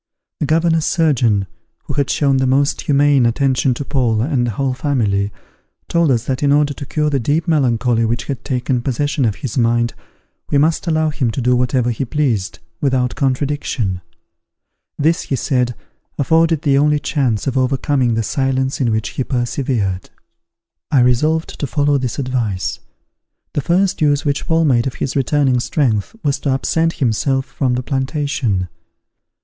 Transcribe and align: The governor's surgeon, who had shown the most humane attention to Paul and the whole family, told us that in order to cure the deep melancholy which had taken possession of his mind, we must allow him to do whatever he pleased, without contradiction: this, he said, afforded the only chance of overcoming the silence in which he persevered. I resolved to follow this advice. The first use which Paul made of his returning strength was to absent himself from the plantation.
The 0.39 0.47
governor's 0.47 0.87
surgeon, 0.87 1.45
who 1.83 1.93
had 1.93 2.09
shown 2.09 2.37
the 2.37 2.47
most 2.47 2.81
humane 2.81 3.23
attention 3.27 3.75
to 3.75 3.85
Paul 3.85 4.21
and 4.23 4.47
the 4.47 4.51
whole 4.57 4.73
family, 4.73 5.31
told 5.87 6.09
us 6.09 6.23
that 6.25 6.41
in 6.41 6.51
order 6.51 6.73
to 6.73 6.87
cure 6.87 7.11
the 7.11 7.19
deep 7.19 7.47
melancholy 7.47 8.03
which 8.03 8.23
had 8.25 8.43
taken 8.43 8.81
possession 8.81 9.25
of 9.25 9.35
his 9.45 9.59
mind, 9.59 9.93
we 10.49 10.57
must 10.57 10.87
allow 10.87 11.11
him 11.11 11.29
to 11.29 11.39
do 11.39 11.55
whatever 11.55 11.91
he 11.91 12.03
pleased, 12.03 12.57
without 12.81 13.13
contradiction: 13.15 14.01
this, 14.97 15.21
he 15.21 15.35
said, 15.35 15.75
afforded 16.17 16.63
the 16.63 16.79
only 16.79 16.97
chance 16.97 17.45
of 17.45 17.55
overcoming 17.55 18.15
the 18.15 18.23
silence 18.23 18.81
in 18.81 18.91
which 18.91 19.09
he 19.09 19.23
persevered. 19.23 20.09
I 20.89 21.01
resolved 21.01 21.59
to 21.59 21.67
follow 21.67 21.99
this 21.99 22.17
advice. 22.17 22.79
The 23.53 23.61
first 23.61 24.01
use 24.01 24.25
which 24.25 24.47
Paul 24.47 24.65
made 24.65 24.87
of 24.87 24.95
his 24.95 25.15
returning 25.15 25.59
strength 25.59 26.15
was 26.23 26.39
to 26.39 26.49
absent 26.49 26.93
himself 26.93 27.45
from 27.45 27.75
the 27.75 27.83
plantation. 27.83 28.67